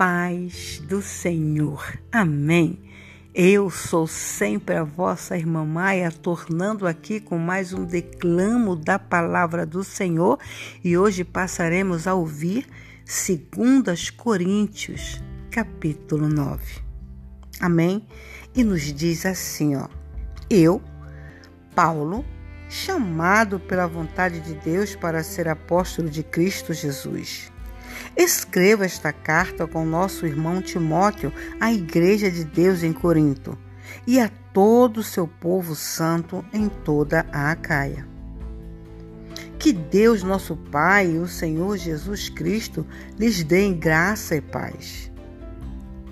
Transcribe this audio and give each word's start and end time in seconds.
paz 0.00 0.82
do 0.88 1.02
Senhor. 1.02 2.00
Amém. 2.10 2.78
Eu 3.34 3.68
sou 3.68 4.06
sempre 4.06 4.74
a 4.74 4.82
vossa 4.82 5.36
irmã 5.36 5.62
Maia, 5.62 6.10
tornando 6.10 6.86
aqui 6.86 7.20
com 7.20 7.36
mais 7.36 7.74
um 7.74 7.84
declamo 7.84 8.74
da 8.74 8.98
palavra 8.98 9.66
do 9.66 9.84
Senhor 9.84 10.38
e 10.82 10.96
hoje 10.96 11.22
passaremos 11.22 12.06
a 12.06 12.14
ouvir 12.14 12.66
2 13.04 14.08
Coríntios, 14.08 15.22
capítulo 15.50 16.30
9. 16.30 16.64
Amém? 17.60 18.06
E 18.56 18.64
nos 18.64 18.90
diz 18.94 19.26
assim, 19.26 19.76
ó: 19.76 19.86
Eu, 20.48 20.80
Paulo, 21.74 22.24
chamado 22.70 23.60
pela 23.60 23.86
vontade 23.86 24.40
de 24.40 24.54
Deus 24.54 24.96
para 24.96 25.22
ser 25.22 25.46
apóstolo 25.46 26.08
de 26.08 26.22
Cristo 26.22 26.72
Jesus 26.72 27.52
Escreva 28.22 28.84
esta 28.84 29.14
carta 29.14 29.66
com 29.66 29.82
nosso 29.86 30.26
irmão 30.26 30.60
Timóteo 30.60 31.32
à 31.58 31.72
Igreja 31.72 32.30
de 32.30 32.44
Deus 32.44 32.82
em 32.82 32.92
Corinto 32.92 33.56
e 34.06 34.20
a 34.20 34.30
todo 34.52 34.98
o 34.98 35.02
seu 35.02 35.26
povo 35.26 35.74
santo 35.74 36.44
em 36.52 36.68
toda 36.68 37.24
a 37.32 37.50
Acaia. 37.50 38.06
Que 39.58 39.72
Deus, 39.72 40.22
nosso 40.22 40.54
Pai 40.54 41.12
e 41.12 41.18
o 41.18 41.26
Senhor 41.26 41.78
Jesus 41.78 42.28
Cristo 42.28 42.86
lhes 43.18 43.42
dêem 43.42 43.72
graça 43.72 44.36
e 44.36 44.42
paz. 44.42 45.10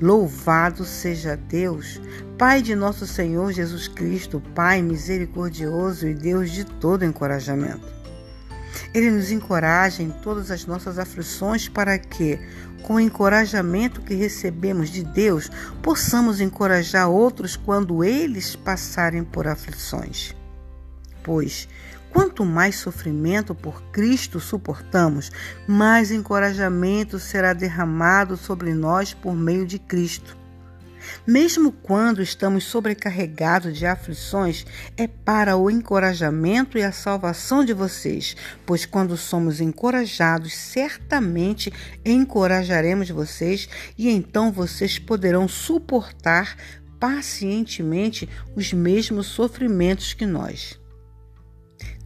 Louvado 0.00 0.84
seja 0.84 1.36
Deus, 1.36 2.00
Pai 2.38 2.62
de 2.62 2.76
nosso 2.76 3.04
Senhor 3.04 3.50
Jesus 3.50 3.88
Cristo, 3.88 4.40
Pai 4.54 4.80
misericordioso 4.80 6.06
e 6.06 6.14
Deus 6.14 6.52
de 6.52 6.64
todo 6.64 7.04
encorajamento 7.04 8.05
ele 8.92 9.10
nos 9.10 9.30
encoraja 9.30 10.02
em 10.02 10.10
todas 10.10 10.50
as 10.50 10.66
nossas 10.66 10.98
aflições 10.98 11.68
para 11.68 11.98
que, 11.98 12.38
com 12.82 12.94
o 12.94 13.00
encorajamento 13.00 14.00
que 14.00 14.14
recebemos 14.14 14.90
de 14.90 15.02
Deus, 15.02 15.50
possamos 15.82 16.40
encorajar 16.40 17.08
outros 17.08 17.56
quando 17.56 18.04
eles 18.04 18.54
passarem 18.54 19.24
por 19.24 19.46
aflições. 19.46 20.34
Pois, 21.22 21.68
quanto 22.10 22.44
mais 22.44 22.76
sofrimento 22.76 23.54
por 23.54 23.82
Cristo 23.90 24.38
suportamos, 24.38 25.30
mais 25.66 26.10
encorajamento 26.10 27.18
será 27.18 27.52
derramado 27.52 28.36
sobre 28.36 28.72
nós 28.72 29.12
por 29.12 29.34
meio 29.34 29.66
de 29.66 29.78
Cristo. 29.78 30.36
Mesmo 31.26 31.72
quando 31.72 32.22
estamos 32.22 32.64
sobrecarregados 32.64 33.76
de 33.76 33.86
aflições, 33.86 34.64
é 34.96 35.06
para 35.06 35.56
o 35.56 35.70
encorajamento 35.70 36.78
e 36.78 36.82
a 36.82 36.92
salvação 36.92 37.64
de 37.64 37.72
vocês, 37.72 38.36
pois 38.64 38.86
quando 38.86 39.16
somos 39.16 39.60
encorajados, 39.60 40.54
certamente 40.54 41.72
encorajaremos 42.04 43.10
vocês 43.10 43.68
e 43.96 44.08
então 44.08 44.52
vocês 44.52 44.98
poderão 44.98 45.48
suportar 45.48 46.56
pacientemente 46.98 48.28
os 48.54 48.72
mesmos 48.72 49.26
sofrimentos 49.26 50.14
que 50.14 50.24
nós. 50.24 50.78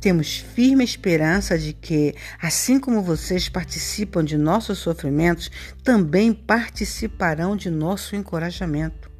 Temos 0.01 0.39
firme 0.39 0.83
esperança 0.83 1.59
de 1.59 1.75
que, 1.75 2.15
assim 2.41 2.81
como 2.81 3.03
vocês 3.03 3.51
participam 3.51 4.25
de 4.25 4.39
nossos 4.39 4.79
sofrimentos, 4.79 5.51
também 5.85 6.33
participarão 6.33 7.55
de 7.55 7.69
nosso 7.69 8.17
encorajamento. 8.17 9.11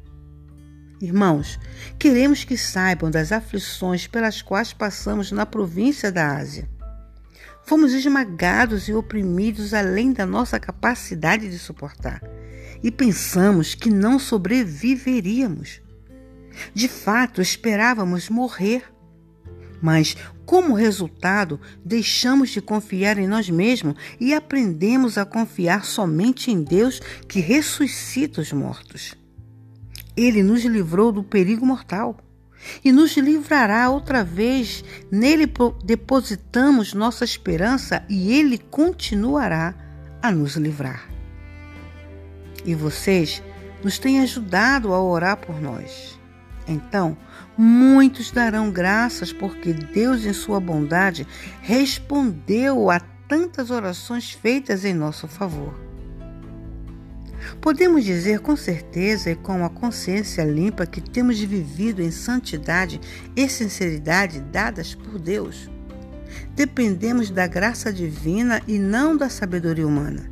Irmãos, 0.99 1.59
queremos 1.99 2.43
que 2.43 2.57
saibam 2.57 3.11
das 3.11 3.31
aflições 3.31 4.07
pelas 4.07 4.41
quais 4.41 4.73
passamos 4.73 5.31
na 5.31 5.45
província 5.45 6.11
da 6.11 6.35
Ásia. 6.35 6.67
Fomos 7.63 7.93
esmagados 7.93 8.87
e 8.87 8.93
oprimidos 8.93 9.75
além 9.75 10.11
da 10.11 10.25
nossa 10.25 10.59
capacidade 10.59 11.47
de 11.47 11.59
suportar, 11.59 12.21
e 12.83 12.89
pensamos 12.89 13.75
que 13.75 13.89
não 13.89 14.17
sobreviveríamos. 14.17 15.79
De 16.73 16.87
fato, 16.87 17.39
esperávamos 17.39 18.29
morrer 18.29 18.83
mas, 19.81 20.15
como 20.45 20.73
resultado, 20.73 21.59
deixamos 21.83 22.49
de 22.49 22.61
confiar 22.61 23.17
em 23.17 23.27
nós 23.27 23.49
mesmos 23.49 23.95
e 24.19 24.33
aprendemos 24.33 25.17
a 25.17 25.25
confiar 25.25 25.85
somente 25.85 26.51
em 26.51 26.61
Deus 26.61 27.01
que 27.27 27.39
ressuscita 27.39 28.41
os 28.41 28.51
mortos. 28.53 29.15
Ele 30.15 30.43
nos 30.43 30.63
livrou 30.63 31.11
do 31.11 31.23
perigo 31.23 31.65
mortal 31.65 32.17
e 32.83 32.91
nos 32.91 33.15
livrará 33.17 33.89
outra 33.89 34.23
vez. 34.23 34.83
Nele 35.11 35.51
depositamos 35.83 36.93
nossa 36.93 37.25
esperança 37.25 38.03
e 38.09 38.31
ele 38.33 38.57
continuará 38.57 39.73
a 40.21 40.31
nos 40.31 40.55
livrar. 40.55 41.09
E 42.63 42.75
vocês 42.75 43.41
nos 43.83 43.97
têm 43.97 44.21
ajudado 44.21 44.93
a 44.93 45.01
orar 45.01 45.37
por 45.37 45.59
nós. 45.59 46.20
Então, 46.67 47.17
muitos 47.57 48.31
darão 48.31 48.71
graças 48.71 49.33
porque 49.33 49.73
Deus, 49.73 50.25
em 50.25 50.33
sua 50.33 50.59
bondade, 50.59 51.27
respondeu 51.61 52.89
a 52.89 52.99
tantas 53.27 53.71
orações 53.71 54.31
feitas 54.31 54.85
em 54.85 54.93
nosso 54.93 55.27
favor. 55.27 55.73
Podemos 57.59 58.03
dizer 58.03 58.39
com 58.39 58.55
certeza 58.55 59.31
e 59.31 59.35
com 59.35 59.65
a 59.65 59.69
consciência 59.69 60.43
limpa 60.43 60.85
que 60.85 61.01
temos 61.01 61.39
vivido 61.39 62.01
em 62.01 62.11
santidade 62.11 62.99
e 63.35 63.49
sinceridade 63.49 64.39
dadas 64.41 64.93
por 64.93 65.17
Deus. 65.17 65.69
Dependemos 66.55 67.29
da 67.29 67.47
graça 67.47 67.91
divina 67.91 68.61
e 68.67 68.77
não 68.77 69.17
da 69.17 69.29
sabedoria 69.29 69.87
humana. 69.87 70.29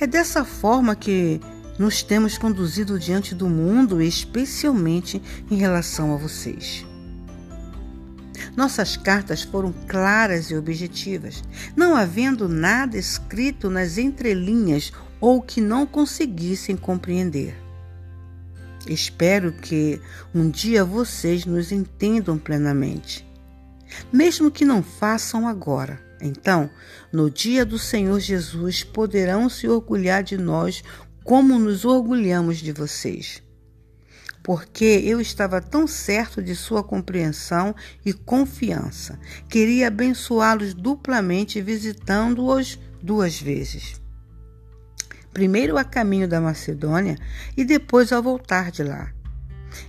É 0.00 0.06
dessa 0.06 0.44
forma 0.44 0.96
que 0.96 1.40
nos 1.78 2.02
temos 2.02 2.38
conduzido 2.38 2.98
diante 2.98 3.34
do 3.34 3.48
mundo, 3.48 4.00
especialmente 4.00 5.20
em 5.50 5.56
relação 5.56 6.14
a 6.14 6.16
vocês. 6.16 6.86
Nossas 8.56 8.96
cartas 8.96 9.42
foram 9.42 9.72
claras 9.86 10.50
e 10.50 10.56
objetivas, 10.56 11.44
não 11.76 11.94
havendo 11.94 12.48
nada 12.48 12.96
escrito 12.96 13.68
nas 13.68 13.98
entrelinhas 13.98 14.92
ou 15.20 15.42
que 15.42 15.60
não 15.60 15.86
conseguissem 15.86 16.76
compreender. 16.76 17.54
Espero 18.86 19.52
que 19.52 20.00
um 20.34 20.48
dia 20.48 20.84
vocês 20.84 21.44
nos 21.44 21.72
entendam 21.72 22.38
plenamente, 22.38 23.26
mesmo 24.12 24.50
que 24.50 24.64
não 24.64 24.82
façam 24.82 25.46
agora. 25.46 26.00
Então, 26.20 26.70
no 27.12 27.30
dia 27.30 27.64
do 27.64 27.78
Senhor 27.78 28.18
Jesus, 28.20 28.82
poderão 28.82 29.50
se 29.50 29.68
orgulhar 29.68 30.22
de 30.22 30.38
nós 30.38 30.82
como 31.26 31.58
nos 31.58 31.84
orgulhamos 31.84 32.58
de 32.58 32.70
vocês. 32.70 33.42
Porque 34.44 34.84
eu 34.84 35.20
estava 35.20 35.60
tão 35.60 35.84
certo 35.84 36.40
de 36.40 36.54
sua 36.54 36.84
compreensão 36.84 37.74
e 38.04 38.12
confiança. 38.12 39.18
Queria 39.48 39.88
abençoá-los 39.88 40.72
duplamente, 40.72 41.60
visitando-os 41.60 42.78
duas 43.02 43.40
vezes. 43.40 44.00
Primeiro 45.32 45.76
a 45.76 45.82
caminho 45.82 46.28
da 46.28 46.40
Macedônia 46.40 47.18
e 47.56 47.64
depois 47.64 48.12
ao 48.12 48.22
voltar 48.22 48.70
de 48.70 48.84
lá. 48.84 49.12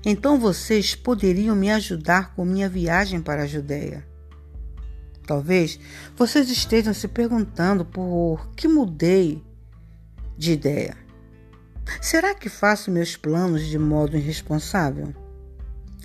Então 0.03 0.39
vocês 0.39 0.95
poderiam 0.95 1.55
me 1.55 1.69
ajudar 1.69 2.33
com 2.33 2.43
minha 2.43 2.67
viagem 2.67 3.21
para 3.21 3.43
a 3.43 3.47
Judéia. 3.47 4.03
Talvez 5.27 5.79
vocês 6.15 6.49
estejam 6.49 6.95
se 6.95 7.07
perguntando 7.07 7.85
por 7.85 8.49
que 8.55 8.67
mudei 8.67 9.43
de 10.35 10.53
ideia. 10.53 11.06
Será 12.01 12.33
que 12.35 12.49
faço 12.49 12.91
meus 12.91 13.15
planos 13.15 13.65
de 13.65 13.77
modo 13.77 14.17
irresponsável? 14.17 15.13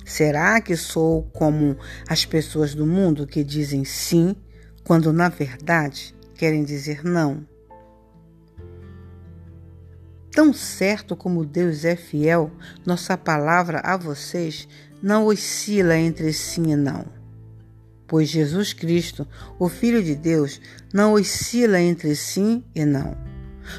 Será 0.05 0.61
que 0.61 0.77
sou 0.77 1.25
como 1.33 1.77
as 2.09 2.25
pessoas 2.25 2.75
do 2.75 2.87
mundo 2.87 3.27
que 3.27 3.45
dizem 3.45 3.85
sim 3.85 4.35
quando 4.85 5.13
na 5.13 5.29
verdade 5.29 6.15
querem 6.35 6.65
dizer 6.65 7.05
não? 7.05 7.47
Tão 10.31 10.53
certo 10.53 11.15
como 11.15 11.45
Deus 11.45 11.85
é 11.85 11.95
fiel, 11.95 12.51
nossa 12.87 13.17
palavra 13.17 13.81
a 13.85 13.97
vocês 13.97 14.67
não 15.03 15.27
oscila 15.27 15.97
entre 15.97 16.33
sim 16.33 16.73
e 16.73 16.77
não. 16.77 17.05
Pois 18.07 18.29
Jesus 18.29 18.73
Cristo, 18.73 19.27
o 19.59 19.69
Filho 19.69 20.03
de 20.03 20.15
Deus, 20.15 20.61
não 20.93 21.15
oscila 21.15 21.81
entre 21.81 22.15
sim 22.17 22.65
e 22.75 22.85
não. 22.85 23.32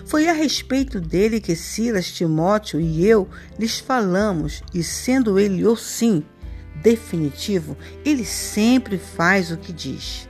Foi 0.06 0.28
a 0.28 0.34
respeito 0.34 1.00
dele 1.00 1.40
que 1.40 1.56
Silas, 1.56 2.12
Timóteo 2.12 2.80
e 2.80 3.06
eu 3.06 3.28
lhes 3.58 3.80
falamos, 3.80 4.64
e 4.74 4.84
sendo 4.84 5.40
ele 5.40 5.66
o 5.66 5.76
sim 5.76 6.24
definitivo, 6.82 7.78
ele 8.04 8.26
sempre 8.26 8.98
faz 8.98 9.52
o 9.52 9.58
que 9.58 9.72
diz. 9.72 10.28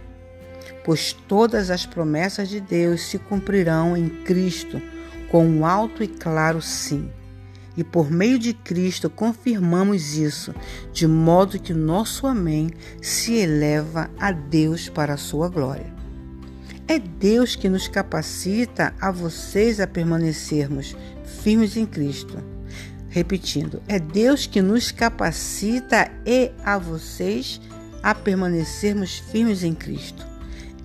Pois 0.85 1.13
todas 1.13 1.69
as 1.69 1.85
promessas 1.85 2.49
de 2.49 2.59
Deus 2.59 3.01
se 3.01 3.17
cumprirão 3.17 3.97
em 3.97 4.09
Cristo, 4.09 4.81
com 5.29 5.45
um 5.45 5.65
alto 5.65 6.03
e 6.03 6.07
claro 6.07 6.61
sim. 6.61 7.09
E 7.75 7.83
por 7.83 8.11
meio 8.11 8.37
de 8.37 8.53
Cristo 8.53 9.09
confirmamos 9.09 10.15
isso, 10.15 10.53
de 10.91 11.07
modo 11.07 11.57
que 11.57 11.73
nosso 11.73 12.27
Amém 12.27 12.69
se 13.01 13.33
eleva 13.33 14.11
a 14.19 14.31
Deus 14.31 14.89
para 14.89 15.15
a 15.15 15.17
sua 15.17 15.49
glória. 15.49 16.02
É 16.85 16.99
Deus 16.99 17.55
que 17.55 17.69
nos 17.69 17.87
capacita 17.87 18.93
a 18.99 19.09
vocês 19.09 19.79
a 19.79 19.87
permanecermos 19.87 20.95
firmes 21.41 21.77
em 21.77 21.85
Cristo. 21.85 22.37
Repetindo, 23.09 23.81
é 23.87 23.99
Deus 23.99 24.45
que 24.45 24.61
nos 24.61 24.91
capacita 24.91 26.11
e 26.25 26.51
a 26.65 26.77
vocês 26.77 27.61
a 28.01 28.13
permanecermos 28.13 29.19
firmes 29.19 29.63
em 29.63 29.73
Cristo. 29.73 30.25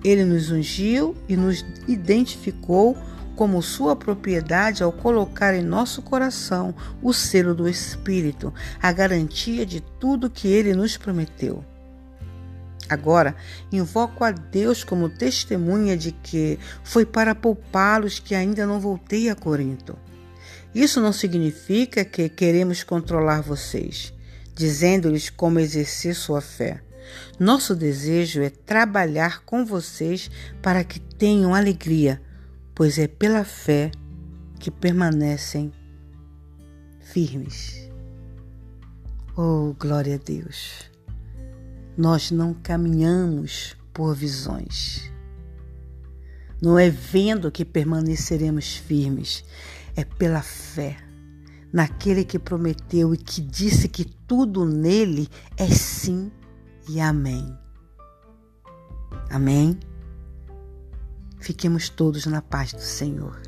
Ele 0.01 0.23
nos 0.23 0.49
ungiu 0.49 1.17
e 1.27 1.35
nos 1.35 1.65
identificou 1.85 2.95
como 3.35 3.61
sua 3.61 3.93
propriedade 3.95 4.81
ao 4.81 4.93
colocar 4.93 5.53
em 5.53 5.63
nosso 5.63 6.01
coração 6.01 6.73
o 7.01 7.11
selo 7.11 7.53
do 7.53 7.67
Espírito, 7.67 8.53
a 8.81 8.91
garantia 8.93 9.65
de 9.65 9.81
tudo 9.81 10.29
que 10.29 10.47
ele 10.47 10.73
nos 10.73 10.95
prometeu. 10.95 11.63
Agora, 12.89 13.35
invoco 13.71 14.23
a 14.23 14.31
Deus 14.31 14.83
como 14.83 15.09
testemunha 15.09 15.95
de 15.95 16.11
que 16.11 16.57
foi 16.83 17.05
para 17.05 17.35
poupá-los 17.35 18.17
que 18.17 18.33
ainda 18.33 18.65
não 18.65 18.79
voltei 18.79 19.29
a 19.29 19.35
Corinto. 19.35 19.95
Isso 20.73 20.99
não 20.99 21.13
significa 21.13 22.03
que 22.03 22.27
queremos 22.27 22.83
controlar 22.83 23.41
vocês, 23.41 24.13
dizendo-lhes 24.55 25.29
como 25.29 25.59
exercer 25.59 26.15
sua 26.15 26.41
fé. 26.41 26.81
Nosso 27.39 27.75
desejo 27.75 28.41
é 28.41 28.49
trabalhar 28.49 29.43
com 29.43 29.65
vocês 29.65 30.29
para 30.61 30.83
que 30.83 30.99
tenham 30.99 31.53
alegria, 31.53 32.21
pois 32.73 32.97
é 32.97 33.07
pela 33.07 33.43
fé 33.43 33.91
que 34.59 34.69
permanecem 34.69 35.71
firmes. 37.01 37.89
Oh, 39.35 39.73
glória 39.79 40.15
a 40.15 40.17
Deus! 40.17 40.88
Nós 41.99 42.31
não 42.31 42.53
caminhamos 42.53 43.75
por 43.93 44.15
visões. 44.15 45.11
Não 46.61 46.79
é 46.79 46.89
vendo 46.89 47.51
que 47.51 47.65
permaneceremos 47.65 48.77
firmes, 48.77 49.43
é 49.97 50.05
pela 50.05 50.41
fé 50.41 50.95
naquele 51.73 52.23
que 52.23 52.39
prometeu 52.39 53.13
e 53.13 53.17
que 53.17 53.41
disse 53.41 53.89
que 53.89 54.05
tudo 54.05 54.63
nele 54.63 55.27
é 55.57 55.67
sim 55.67 56.31
e 56.87 57.01
amém. 57.01 57.53
Amém? 59.29 59.77
Fiquemos 61.41 61.89
todos 61.89 62.25
na 62.27 62.41
paz 62.41 62.71
do 62.71 62.79
Senhor. 62.79 63.41